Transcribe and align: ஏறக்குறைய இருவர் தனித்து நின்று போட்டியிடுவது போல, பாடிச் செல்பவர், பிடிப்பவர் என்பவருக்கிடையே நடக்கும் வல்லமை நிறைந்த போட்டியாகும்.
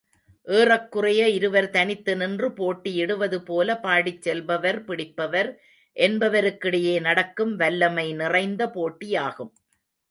ஏறக்குறைய 0.47 1.27
இருவர் 1.29 1.69
தனித்து 1.69 2.13
நின்று 2.15 2.47
போட்டியிடுவது 2.51 3.37
போல, 3.41 3.75
பாடிச் 3.75 4.21
செல்பவர், 4.21 4.79
பிடிப்பவர் 4.83 5.51
என்பவருக்கிடையே 5.97 6.99
நடக்கும் 7.01 7.55
வல்லமை 7.55 8.13
நிறைந்த 8.13 8.65
போட்டியாகும். 8.67 9.53